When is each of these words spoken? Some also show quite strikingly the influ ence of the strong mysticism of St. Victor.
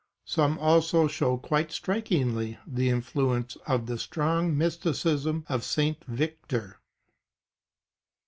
Some 0.25 0.57
also 0.57 1.07
show 1.07 1.37
quite 1.37 1.71
strikingly 1.71 2.57
the 2.65 2.89
influ 2.89 3.37
ence 3.37 3.55
of 3.67 3.85
the 3.85 3.99
strong 3.99 4.57
mysticism 4.57 5.45
of 5.47 5.63
St. 5.63 6.03
Victor. 6.05 6.79